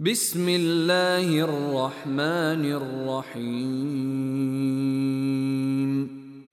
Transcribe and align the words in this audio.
بسم 0.00 0.48
الله 0.48 1.28
الرحمن 1.44 2.64
الرحيم 2.64 3.60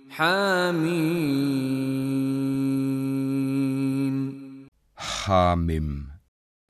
حاميم 0.09 1.47
Hamim. 4.99 6.11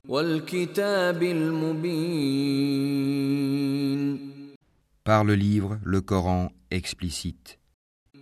والكتاب 0.08 1.22
المبين 1.22 1.98
Par 5.04 5.24
le 5.24 5.34
livre, 5.34 5.80
le 5.84 6.00
Coran 6.00 6.52
explicite. 6.70 7.58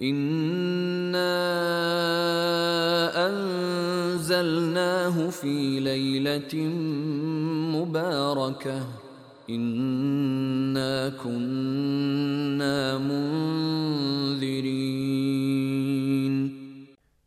إنا 0.03 1.37
أنزلناه 4.16 5.30
في 5.30 5.80
ليلة 5.80 6.56
مباركة 7.76 8.88
إنا 9.50 11.10
كنا 11.10 12.98
منذرين 12.98 14.72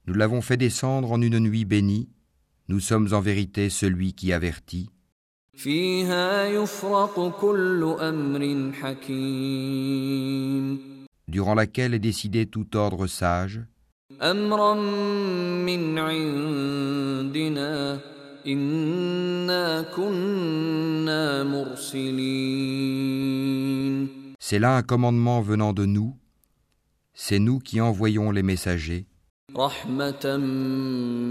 Nous 0.07 0.13
l'avons 0.13 0.43
fait 0.43 0.59
descendre 0.59 1.13
en 1.13 1.21
une 1.23 1.39
nuit 1.39 1.65
bénie. 1.65 2.09
Nous 2.69 2.81
sommes 2.81 3.09
en 3.13 3.21
vérité 3.21 3.71
celui 3.71 4.13
qui 4.13 4.33
avertit. 4.33 4.91
فيها 5.57 6.45
يفرق 6.45 7.41
كل 7.41 7.97
أمر 8.01 8.73
حكيم 8.73 10.15
durant 11.29 11.55
laquelle 11.55 11.95
est 11.95 11.99
décidé 11.99 12.47
tout 12.47 12.77
ordre 12.77 13.07
sage, 13.07 13.61
أمرا 14.23 14.75
من 15.65 15.99
عندنا 15.99 17.71
إنا 18.47 19.83
كنا 19.83 21.45
مرسلين 21.45 22.95
c'est 24.39 24.59
là 24.59 24.77
un 24.77 24.83
commandement 24.83 25.41
venant 25.41 25.73
de 25.73 25.87
nous, 25.87 26.19
c'est 27.15 27.39
nous 27.39 27.59
qui 27.59 27.81
envoyons 27.81 28.31
les 28.31 28.43
messagers, 28.43 29.07
رحمة 29.57 30.37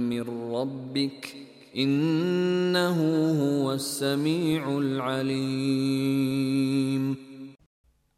من 0.10 0.22
ربك 0.54 1.36
إنه 1.78 2.98
هو 3.42 3.74
السميع 3.74 4.78
العليم 4.78 6.24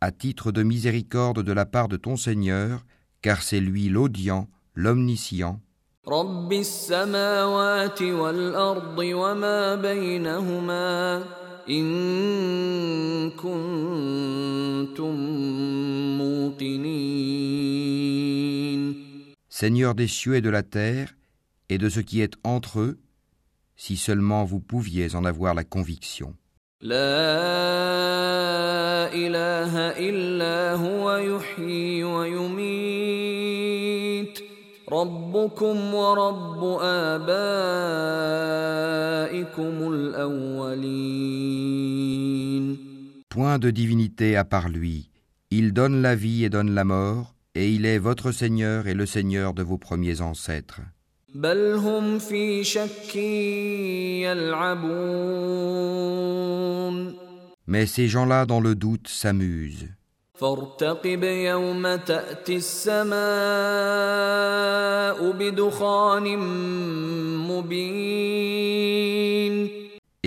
à 0.02 0.12
titre 0.12 0.52
de 0.52 0.64
miséricorde 0.64 1.44
de 1.44 1.52
la 1.52 1.66
part 1.66 1.88
de 1.88 1.98
ton 1.98 2.16
Seigneur, 2.16 2.86
car 3.22 3.42
c'est 3.42 3.60
lui 3.60 3.90
l'audient, 3.90 4.48
l'omniscient, 4.75 5.61
Seigneur 19.49 19.95
des 19.95 20.09
cieux 20.09 20.37
et 20.37 20.41
de 20.41 20.49
la 20.49 20.63
terre, 20.63 21.15
et 21.69 21.77
de 21.79 21.89
ce 21.89 22.01
qui 22.01 22.23
est 22.23 22.35
entre 22.45 22.81
eux, 22.81 22.99
si 23.77 23.97
seulement 23.97 24.45
vous 24.45 24.61
pouviez 24.61 25.15
en 25.15 25.25
avoir 25.25 25.55
la 25.55 25.65
conviction. 25.65 26.35
ربكم 34.92 35.94
ورب 35.94 36.78
آبائكم 36.82 37.24
الأولين 39.94 41.56
Point 43.30 43.60
de 43.60 43.70
divinité 43.70 44.38
à 44.38 44.46
part 44.46 44.70
lui, 44.70 45.10
il 45.52 45.74
donne 45.74 46.02
la 46.02 46.16
vie 46.16 46.46
et 46.46 46.50
donne 46.50 46.74
la 46.74 46.86
mort, 46.86 47.36
et 47.54 47.70
il 47.70 47.86
est 47.86 47.98
votre 47.98 48.32
Seigneur 48.32 48.88
et 48.88 48.94
le 48.94 49.06
Seigneur 49.06 49.54
de 49.54 49.64
vos 49.64 49.78
premiers 49.78 50.22
ancêtres. 50.22 50.82
بل 51.36 51.74
هم 51.74 52.20
في 52.20 52.64
شك 52.64 53.16
يلعبون 54.26 55.66
Mais 57.68 57.86
ces 57.88 58.08
gens-là 58.08 58.46
dans 58.46 58.62
le 58.62 58.76
doute 58.76 59.08
s'amusent. 59.08 59.90
فارتقب 60.40 61.24
يوم 61.24 61.96
تأتي 61.96 62.56
السماء 62.56 63.16
بدخان 65.32 66.38
مبين 67.48 68.56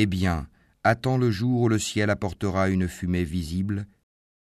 Eh 0.00 0.06
bien, 0.06 0.46
attends 0.84 1.18
le 1.18 1.30
jour 1.30 1.62
où 1.62 1.68
le 1.68 1.78
ciel 1.78 2.08
apportera 2.10 2.68
une 2.68 2.88
fumée 2.88 3.24
visible 3.24 3.86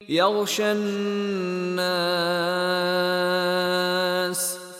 يغشى 0.10 0.72
الناس 0.72 1.98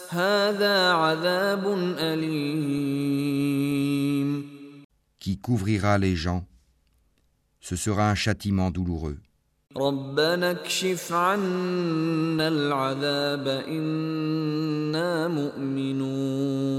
هذا 0.10 0.92
عذاب 0.92 1.68
أليم 2.00 3.38
qui 5.20 5.38
couvrira 5.38 5.98
les 5.98 6.16
gens. 6.16 6.46
Ce 7.60 7.76
sera 7.76 8.10
un 8.10 8.16
châtiment 8.16 8.72
douloureux. 8.72 9.18
ربنا 9.78 10.52
اكشف 10.52 11.14
عنا 11.14 12.48
العذاب 12.48 13.48
إنا 13.48 15.28
مؤمنون 15.28 16.78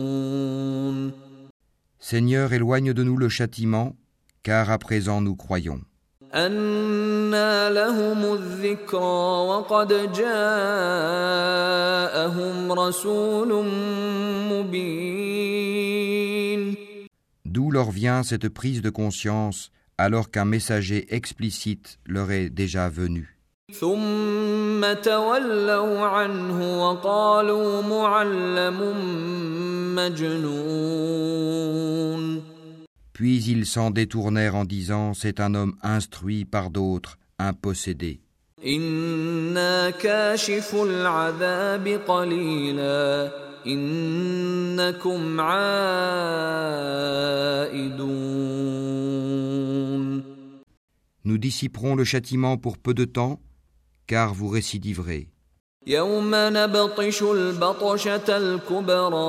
Seigneur, 2.00 2.52
éloigne 2.54 2.92
de 2.94 3.02
nous 3.02 3.18
le 3.18 3.28
châtiment, 3.28 3.94
car 4.42 4.70
à 4.70 4.78
présent 4.78 5.20
nous 5.20 5.36
croyons. 5.36 5.80
أنا 6.34 7.70
لهم 7.70 8.34
الذكرى 8.34 9.48
وقد 9.48 10.12
جاءهم 10.12 10.32
رسول 12.72 13.64
مبين 14.50 15.88
D'où 17.44 17.70
leur 17.70 17.90
vient 17.90 18.22
cette 18.22 18.48
prise 18.48 18.82
de 18.82 18.90
conscience 18.90 19.70
alors 19.97 20.31
qu'un 20.31 20.45
messager 20.45 21.13
explicite 21.13 21.99
leur 22.05 22.31
est 22.31 22.49
déjà 22.49 22.89
venu. 22.89 23.37
Puis 33.13 33.43
ils 33.43 33.65
s'en 33.65 33.91
détournèrent 33.91 34.55
en 34.55 34.65
disant 34.65 35.13
C'est 35.13 35.39
un 35.39 35.55
homme 35.55 35.75
instruit 35.81 36.45
par 36.45 36.69
d'autres, 36.69 37.17
un 37.39 37.53
possédé. 37.53 38.19
إنا 43.66 44.90
كاشف 44.90 45.06
العذاب 45.06 45.18
قليلا 45.18 45.18
إنكم 45.18 45.40
عائدون 45.40 46.68
Nous 51.24 51.38
dissiperons 51.38 51.94
le 51.94 52.04
châtiment 52.04 52.56
pour 52.56 52.78
peu 52.78 52.94
de 52.94 53.04
temps, 53.04 53.40
car 54.06 54.32
vous 54.34 54.48
récidiverez. 54.48 55.28
يوم 55.86 56.30
نبطش 56.34 57.22
البطشة 57.22 58.36
الكبرى 58.36 59.28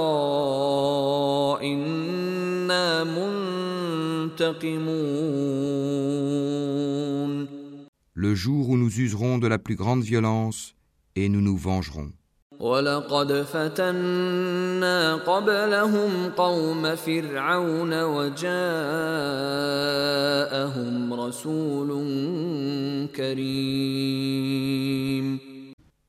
إنا 1.63 3.03
منتقمون 4.35 5.09
Le 8.13 8.35
jour 8.35 8.69
où 8.69 8.77
nous 8.77 9.00
userons 9.00 9.38
de 9.38 9.47
la 9.47 9.57
plus 9.57 9.75
grande 9.75 10.03
violence, 10.03 10.75
et 11.16 11.29
nous 11.29 11.41
nous 11.41 11.57
vengerons. 11.57 12.11
ولقد 12.59 13.41
فتنا 13.41 15.16
قبلهم 15.16 16.29
قوم 16.38 16.95
فرعون 16.95 18.03
وجاءهم 18.03 18.53
رسول 21.13 21.89
كريم 23.15 24.59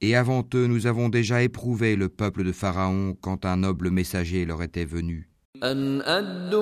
Et 0.03 0.17
avant 0.17 0.43
eux, 0.55 0.67
nous 0.67 0.87
avons 0.87 1.11
déjà 1.11 1.43
éprouvé 1.43 1.95
le 1.95 2.09
peuple 2.09 2.43
de 2.43 2.53
Pharaon 2.53 3.15
quand 3.21 3.45
un 3.45 3.59
noble 3.59 3.91
messager 3.91 4.47
leur 4.47 4.63
était 4.63 4.87
venu. 4.87 5.31
أن 5.63 6.01
أدوا 6.03 6.61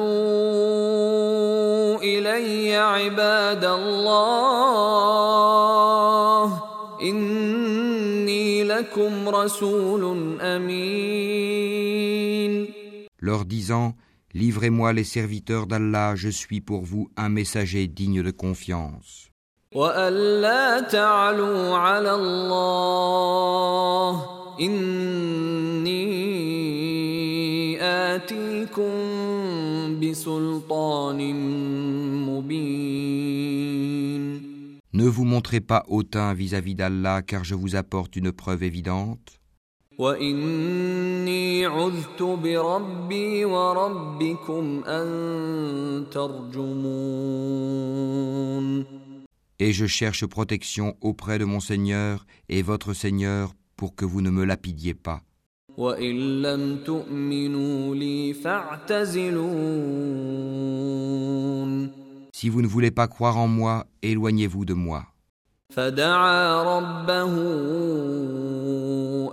إلي 2.03 2.77
عباد 2.77 3.65
الله 3.65 4.82
Leur 13.20 13.46
disant 13.46 13.96
Livrez-moi 14.36 14.94
les 14.94 15.04
serviteurs 15.04 15.68
d'Allah, 15.68 16.16
je 16.16 16.30
suis 16.30 16.60
pour 16.60 16.82
vous 16.82 17.10
un 17.18 17.30
messager 17.30 17.86
digne 17.88 18.24
de 18.24 18.32
confiance. 18.32 19.30
Ne 35.04 35.10
vous 35.10 35.26
montrez 35.26 35.60
pas 35.60 35.84
hautain 35.90 36.34
vis-à-vis 36.34 36.76
d'Allah, 36.76 37.22
car 37.24 37.44
je 37.44 37.56
vous 37.56 37.76
apporte 37.76 38.16
une 38.16 38.32
preuve 38.32 38.64
évidente. 38.64 39.42
Et 40.00 40.34
je 49.74 49.86
cherche 49.86 50.26
protection 50.26 50.96
auprès 51.02 51.38
de 51.38 51.44
mon 51.44 51.60
Seigneur 51.60 52.26
et 52.48 52.62
votre 52.62 52.94
Seigneur 52.94 53.54
pour 53.76 53.96
que 53.96 54.06
vous 54.06 54.22
ne 54.22 54.30
me 54.30 54.46
lapidiez 54.46 54.94
pas. 54.94 55.22
وإن 62.33 62.33
لم 62.33 62.33
تؤمنوا 62.33 62.33
لي 62.33 62.33
فاعتزلون 62.33 62.33
Si 62.33 62.49
vous 62.49 62.63
ne 62.63 62.67
voulez 62.67 62.91
pas 62.91 63.09
croire 63.09 63.37
en 63.37 63.49
moi, 63.49 63.87
éloignez-vous 64.03 64.65
de 64.65 64.75
moi. 64.75 65.05
فدعا 65.71 66.63
ربه 66.63 67.33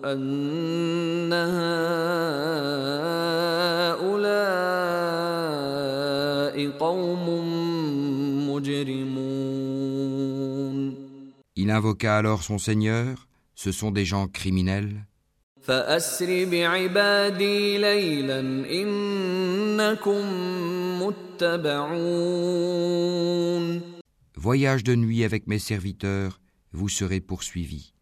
أن 0.05 1.33
هؤلاء 4.03 6.69
قوم 6.79 7.25
مجرمون 8.49 9.95
Il 11.57 11.71
invoqua 11.71 12.17
alors 12.17 12.43
son 12.43 12.57
Seigneur, 12.57 13.27
ce 13.55 13.71
sont 13.71 13.91
des 13.91 14.03
gens 14.05 14.27
criminels. 14.27 15.03
فأسر 15.61 16.45
بعبادي 16.45 17.77
ليلا 17.77 18.39
إنكم 18.71 20.25
متبعون 20.25 20.78
Voyage 24.36 24.84
de 24.84 24.94
nuit 24.94 25.24
avec 25.24 25.46
mes 25.46 25.58
serviteurs, 25.58 26.40
vous 26.72 26.88
serez 26.88 27.20
poursuivis. 27.20 27.92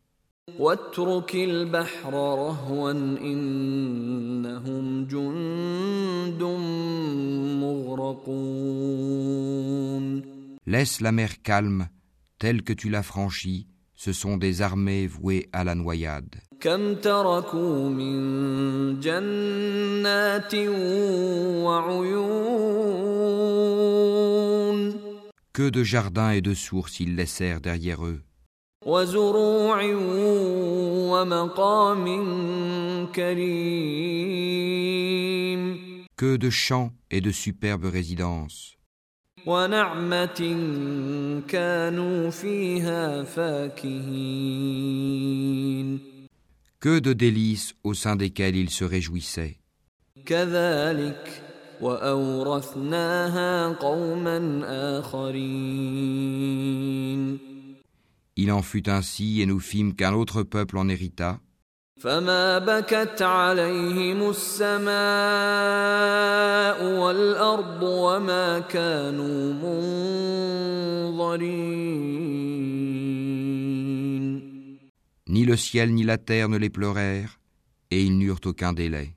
Laisse 10.66 11.00
la 11.00 11.12
mer 11.12 11.42
calme, 11.42 11.88
telle 12.38 12.62
que 12.62 12.72
tu 12.72 12.88
l'as 12.88 13.02
franchie, 13.02 13.66
ce 13.94 14.12
sont 14.12 14.36
des 14.36 14.62
armées 14.62 15.06
vouées 15.06 15.48
à 15.52 15.64
la 15.64 15.74
noyade. 15.74 16.40
كم 16.59 16.95
تركوا 16.95 17.89
من 17.89 18.99
جنات 18.99 20.55
وعيون 21.65 22.43
Que 25.53 25.69
de 25.69 25.83
jardins 25.83 26.31
et 26.31 26.41
de 26.41 26.55
sources 26.55 26.99
ils 26.99 27.15
laissèrent 27.15 27.61
derrière 27.61 28.05
eux, 28.05 28.21
وزروع 28.85 29.83
ومقام 31.11 32.05
كريم 33.15 34.53
que 36.17 36.37
de 36.37 36.49
champs 36.49 36.91
et 37.11 37.21
de 37.21 37.31
superbes 37.31 37.85
résidences, 37.85 38.77
ونعمة 39.45 40.57
كانوا 41.47 42.29
فيها 42.29 43.23
فاكهين 43.23 44.93
que 46.79 46.99
de 46.99 47.13
délices 47.13 47.75
au 47.83 47.93
sein 47.93 48.15
desquelles 48.15 48.55
ils 48.55 48.69
se 48.69 48.83
réjouissaient. 48.83 49.57
كذلك 50.25 51.41
وأورثناها 51.81 53.67
قوما 53.67 54.61
آخرين 54.99 56.43
Il 58.35 58.51
en 58.51 58.63
fut 58.63 58.89
ainsi 58.89 59.41
et 59.41 59.45
nous 59.45 59.59
fîmes 59.59 59.93
qu'un 59.95 60.13
autre 60.13 60.41
peuple 60.43 60.77
en 60.77 60.89
hérita, 60.89 61.39
فما 62.03 62.59
بكت 62.59 63.21
عليهم 63.21 64.29
السماء 64.29 64.93
والأرض 66.99 67.83
وما 67.83 68.59
كانوا 68.59 69.53
منظرين 71.13 71.73
ni 75.37 75.45
le 75.45 75.55
ciel 75.55 75.93
ni 75.93 76.03
la 76.03 76.17
terre 76.17 76.49
ne 76.49 76.57
les 76.57 76.69
pleurèrent, 76.69 77.39
et 77.91 78.03
ils 78.03 78.17
n'eurent 78.17 78.41
aucun 78.45 78.73
délai. 78.73 79.13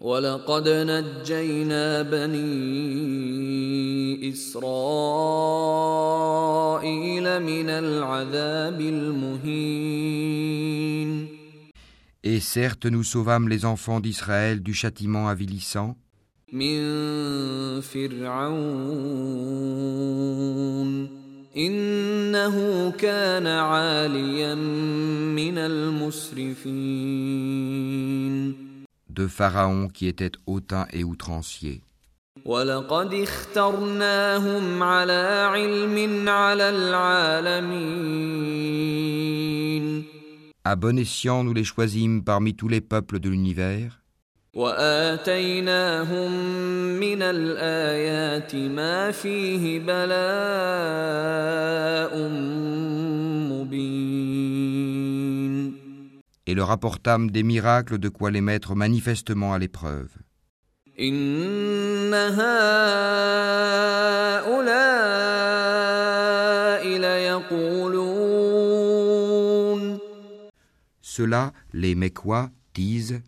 ولقد 0.00 0.68
نجينا 0.68 2.02
بني 2.02 2.42
إسرائيل 4.32 5.42
من 7.42 7.70
العذاب 7.70 8.80
المهين 8.80 10.20
Et 12.22 12.40
certes 12.40 12.84
nous 12.84 13.02
sauvâmes 13.02 13.48
les 13.48 13.64
enfants 13.64 14.00
d'Israël 14.00 14.62
du 14.62 14.74
châtiment 14.74 15.28
avilissant, 15.28 15.96
من 16.52 17.80
فرعون 17.80 18.50
إنه 21.56 22.90
كان 22.90 23.46
عاليا 23.46 24.54
من 25.34 25.58
المسرفين 25.58 26.90
de 29.10 29.26
Pharaon 29.26 29.88
qui 29.88 30.06
était 30.06 30.32
hautain 30.46 30.86
et 30.92 31.02
outrancier. 31.04 31.82
ولقد 32.44 33.14
اخترناهم 33.14 34.82
على 34.82 35.48
علم 35.52 36.28
على 36.28 36.68
العالمين 36.70 38.10
À 40.64 40.76
bon 40.76 40.98
escient 40.98 41.42
nous 41.42 41.54
les 41.54 41.64
choisîmes 41.64 42.22
parmi 42.22 42.54
tous 42.54 42.68
les 42.68 42.80
peuples 42.82 43.18
de 43.18 43.28
l'univers, 43.30 44.02
وآتيناهم 44.54 46.32
من 47.00 47.22
الآيات 47.22 48.54
ما 48.54 49.10
فيه 49.10 49.78
بلاء 49.78 50.18
مبين 53.50 54.50
et 56.46 56.54
leur 56.54 56.70
apportâmes 56.72 57.30
des 57.30 57.44
miracles 57.44 57.98
de 57.98 58.08
quoi 58.08 58.32
les 58.32 58.40
mettre 58.40 58.74
manifestement 58.74 59.52
à 59.54 59.58
l'épreuve. 59.60 60.10
إن 61.00 62.14
هؤلاء 62.14 62.50
ليقولون 66.98 68.40
Ceux-là, 71.02 71.52
les 71.72 71.94
Mécois, 71.94 72.50
disent 72.74 73.22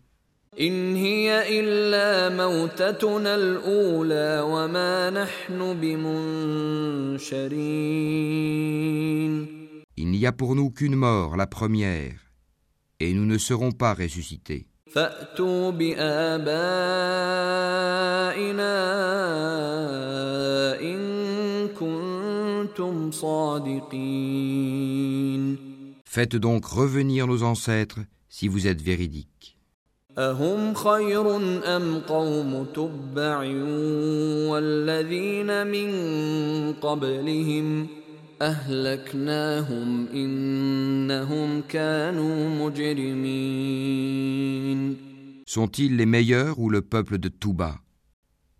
إن 0.59 0.95
هي 0.95 1.59
إلا 1.59 2.29
موتتنا 2.29 3.35
الأولى 3.35 4.41
وما 4.45 5.09
نحن 5.09 5.79
بمنشرين 8.63 9.63
Il 9.95 10.09
n'y 10.09 10.25
a 10.25 10.31
pour 10.31 10.55
nous 10.55 10.69
qu'une 10.71 10.95
mort, 10.95 11.37
la 11.37 11.45
première, 11.47 12.15
et 12.99 13.13
nous 13.13 13.25
ne 13.25 13.37
serons 13.37 13.71
pas 13.71 13.93
ressuscités. 13.93 14.65
فأتوا 14.93 15.71
بآبائنا 15.71 16.43
إن 20.81 21.67
كنتم 21.79 23.11
صادقين 23.11 24.53
Faites 26.05 26.35
donc 26.35 26.65
revenir 26.65 27.25
nos 27.25 27.41
ancêtres 27.41 27.99
si 28.29 28.47
vous 28.47 28.67
êtes 28.67 28.81
véridiques. 28.81 29.56
أهم 30.17 30.73
خير 30.73 31.35
أم 31.77 31.99
قوم 31.99 32.65
تبع 32.73 33.37
والذين 34.49 35.67
من 35.67 35.89
قبلهم 36.73 37.87
أهلكناهم 38.41 40.07
إنهم 40.07 41.61
كانوا 41.61 42.49
مجرمين 42.69 43.93
Sont-ils 45.45 45.95
les 45.97 46.05
meilleurs 46.05 46.57
ou 46.59 46.69
le 46.69 46.81
peuple 46.81 47.17
de 47.17 47.29
Touba 47.29 47.79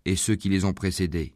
et 0.04 0.16
ceux 0.16 0.34
qui 0.34 0.48
les 0.48 0.64
ont 0.64 0.74
précédés 0.74 1.34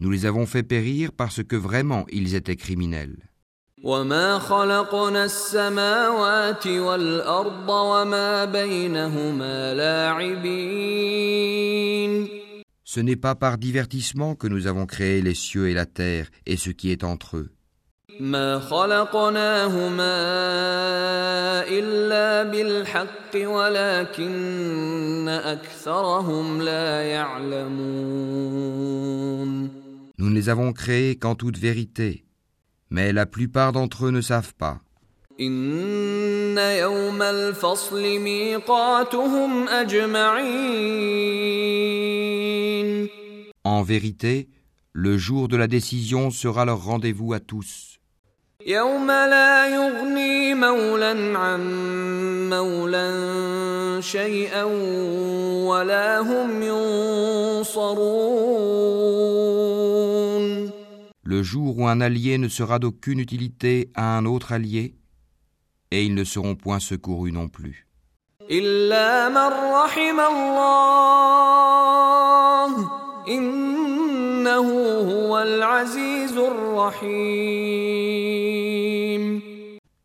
Nous 0.00 0.10
les 0.10 0.24
avons 0.26 0.46
fait 0.46 0.62
périr 0.62 1.12
parce 1.12 1.42
que 1.44 1.56
vraiment 1.56 2.06
ils 2.10 2.34
étaient 2.34 2.56
criminels. 2.56 3.16
وما 3.86 4.38
خلقنا 4.38 5.24
السماوات 5.24 6.66
والأرض 6.66 7.68
وما 7.68 8.44
بينهما 8.44 9.74
لاعبين 9.74 11.06
Ce 12.84 13.00
n'est 13.00 13.16
pas 13.16 13.34
par 13.34 13.58
divertissement 13.58 14.34
que 14.34 14.46
nous 14.46 14.66
avons 14.66 14.86
créé 14.86 15.20
les 15.20 15.34
cieux 15.34 15.68
et 15.68 15.74
la 15.74 15.86
terre 15.86 16.30
et 16.46 16.56
ce 16.56 16.70
qui 16.70 16.90
est 16.90 17.04
entre 17.04 17.36
eux. 17.36 17.50
ما 18.20 18.58
خلقناهما 18.58 20.16
إلا 21.68 22.42
بالحق 22.42 23.34
ولكن 23.34 25.28
أكثرهم 25.28 26.62
لا 26.62 27.02
يعلمون 27.02 28.26
Nous 30.18 30.30
ne 30.30 30.34
les 30.34 30.48
avons 30.48 30.72
créés 30.72 31.16
qu'en 31.16 31.34
toute 31.34 31.58
vérité, 31.58 32.24
Mais 32.90 33.12
la 33.12 33.26
plupart 33.26 33.72
d'entre 33.72 34.06
eux 34.06 34.10
ne 34.10 34.20
savent 34.20 34.54
pas. 34.54 34.80
إن 35.40 36.58
يوم 36.58 37.22
الفصل 37.22 38.18
ميقاتهم 38.18 39.68
أجمعين 39.68 41.06
En 43.64 43.82
vérité, 43.82 44.48
le 44.92 45.18
jour 45.18 45.48
de 45.48 45.56
la 45.56 45.66
décision 45.66 46.30
sera 46.30 46.64
leur 46.64 46.84
rendez-vous 46.84 47.32
à 47.34 47.40
tous. 47.40 47.98
يوم 48.66 49.06
لا 49.06 49.66
يغني 49.66 50.54
مولى 50.54 51.36
عن 51.36 51.60
مولى 52.50 54.02
شيئا 54.02 54.64
ولا 55.68 56.18
هم 56.20 56.62
ينصرون 56.62 58.46
le 61.31 61.43
jour 61.43 61.77
où 61.77 61.87
un 61.87 62.01
allié 62.01 62.37
ne 62.37 62.49
sera 62.49 62.77
d'aucune 62.77 63.21
utilité 63.21 63.89
à 63.95 64.17
un 64.17 64.25
autre 64.25 64.51
allié, 64.51 64.95
et 65.89 66.03
ils 66.03 66.13
ne 66.13 66.25
seront 66.25 66.55
point 66.55 66.81
secourus 66.81 67.31
non 67.31 67.47
plus. 67.47 67.87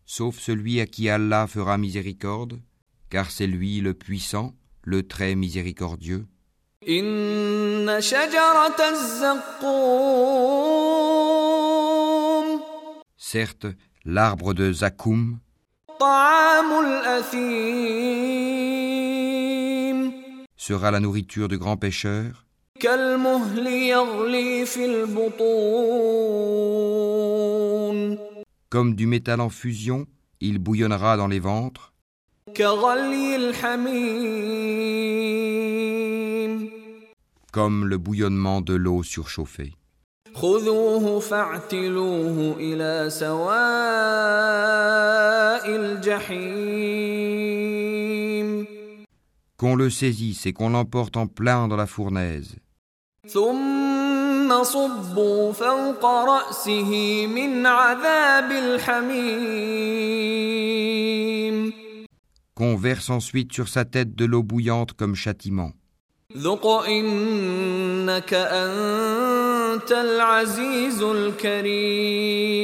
Sauf 0.05 0.39
celui 0.39 0.81
à 0.81 0.87
qui 0.87 1.09
Allah 1.09 1.49
fera 1.49 1.77
miséricorde, 1.77 2.61
car 3.11 3.33
c'est 3.33 3.49
lui 3.49 3.81
le 3.81 3.95
puissant, 3.95 4.55
le 4.85 5.03
très 5.03 5.35
miséricordieux. 5.35 6.29
إن 6.88 8.02
شجرة 8.02 8.90
الزقوم 8.90 10.22
Certes, 13.18 13.68
l'arbre 14.06 14.54
de 14.54 14.72
Zakoum, 14.74 15.38
طعام 16.00 16.86
الأثيم 16.86 18.22
sera 20.58 20.92
la 20.92 21.00
nourriture 21.00 21.48
de 21.48 21.56
grands 21.56 21.78
pêcheurs, 21.78 22.46
كالمهل 22.80 23.68
يغلي 23.68 24.66
في 24.66 24.86
البطون 24.86 25.72
comme 28.70 28.96
du 28.96 29.06
métal 29.06 29.42
en 29.42 29.50
fusion, 29.50 30.08
il 30.40 30.58
bouillonnera 30.58 31.18
dans 31.18 31.28
les 31.28 31.40
ventres, 31.40 31.94
كغلي 32.56 33.36
الحميم 33.36 34.92
comme 37.57 37.87
le 37.87 37.97
bouillonnement 37.97 38.61
de 38.61 38.75
l'eau 38.75 39.03
surchauffée. 39.03 39.73
Qu'on 49.57 49.75
le 49.75 49.89
saisisse 49.89 50.45
et 50.45 50.53
qu'on 50.53 50.69
l'emporte 50.69 51.17
en 51.17 51.27
plein 51.27 51.67
dans 51.67 51.77
la 51.77 51.87
fournaise. 51.87 52.57
Qu'on 62.55 62.77
verse 62.77 63.09
ensuite 63.09 63.55
sur 63.55 63.69
sa 63.69 63.87
tête 63.87 64.15
de 64.15 64.27
l'eau 64.27 64.43
bouillante 64.43 64.93
comme 64.93 65.15
châtiment. 65.15 65.73
ذق 66.38 66.68
إنك 66.68 68.34
أنت 68.34 69.92
العزيز 69.92 71.02
الكريم 71.04 72.62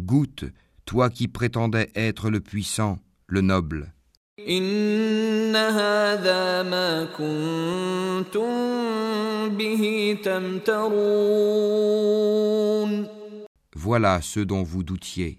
Goûte, 0.00 0.44
toi 0.84 1.10
qui 1.10 1.26
prétendais 1.26 1.90
être 1.96 2.30
le 2.30 2.40
puissant, 2.40 2.98
le 3.26 3.40
noble. 3.40 3.88
إن 4.48 5.56
هذا 5.56 6.62
ما 6.62 7.04
كنتم 7.04 8.46
به 9.56 10.16
تمترون 10.24 11.86
Voilà 13.74 14.20
ce 14.22 14.40
dont 14.40 14.62
vous 14.62 14.82
doutiez. 14.82 15.38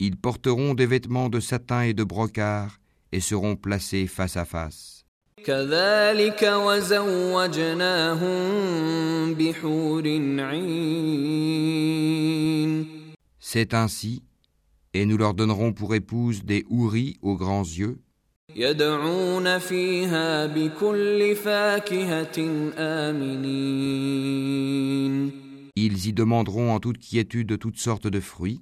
Ils 0.00 0.16
porteront 0.16 0.74
des 0.74 0.86
vêtements 0.86 1.28
de 1.28 1.40
satin 1.40 1.82
et 1.82 1.92
de 1.92 2.04
brocart 2.04 2.78
et 3.10 3.18
seront 3.18 3.56
placés 3.56 4.06
face 4.06 4.36
à 4.36 4.44
face. 4.44 5.04
C'est 13.40 13.74
ainsi, 13.74 14.22
et 14.94 15.04
nous 15.04 15.16
leur 15.16 15.34
donnerons 15.34 15.72
pour 15.72 15.96
épouse 15.96 16.44
des 16.44 16.64
houris 16.68 17.16
aux 17.22 17.36
grands 17.36 17.64
yeux. 17.64 17.98
Ils 25.76 26.06
y 26.06 26.12
demanderont 26.12 26.72
en 26.72 26.78
toute 26.78 26.98
quiétude 26.98 27.58
toutes 27.58 27.78
sortes 27.78 28.06
de 28.06 28.20
fruits. 28.20 28.60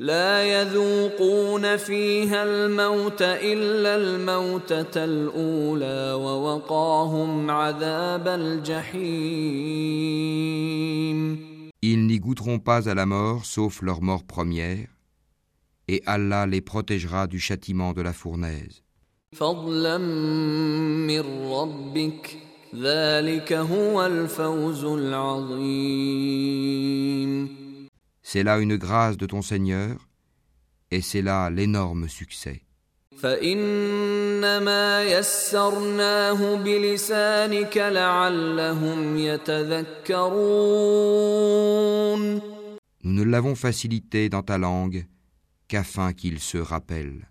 لا 0.00 0.44
يذوقون 0.44 1.76
فيها 1.76 2.44
الموت 2.44 3.22
إلا 3.22 3.96
الموتة 3.96 5.04
الأولى 5.04 6.12
ووقاهم 6.12 7.50
عذاب 7.50 8.28
الجحيم 8.28 9.80
ils 11.82 12.06
n'y 12.06 12.18
goûteront 12.18 12.58
pas 12.58 12.88
à 12.90 12.94
la 12.94 13.06
mort 13.06 13.44
sauf 13.44 13.80
leur 13.82 14.02
mort 14.02 14.24
première, 14.24 14.86
et 15.88 16.02
Allah 16.06 16.46
les 16.46 16.60
protégera 16.60 17.26
du 17.26 17.38
châtiment 17.40 17.92
de 17.92 18.02
la 18.02 18.12
fournaise. 18.12 18.82
فضلا 19.32 19.98
من 19.98 21.20
ربك 21.52 22.36
ذلك 22.74 23.52
هو 23.52 24.06
الفوز 24.06 24.84
العظيم 24.84 26.40
C'est 28.32 28.44
là 28.44 28.60
une 28.60 28.76
grâce 28.76 29.16
de 29.16 29.26
ton 29.26 29.42
Seigneur, 29.42 29.96
et 30.92 31.00
c'est 31.00 31.20
là 31.20 31.50
l'énorme 31.50 32.06
succès. 32.08 32.62
Nous 33.20 33.28
ne 43.04 43.24
l'avons 43.24 43.56
facilité 43.56 44.28
dans 44.28 44.44
ta 44.44 44.58
langue 44.58 45.06
qu'afin 45.66 46.12
qu'ils 46.12 46.38
se 46.38 46.58
rappellent. 46.58 47.26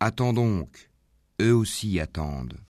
Attends 0.00 0.32
donc, 0.32 0.93
eux 1.40 1.54
aussi 1.54 2.00
attendent. 2.00 2.63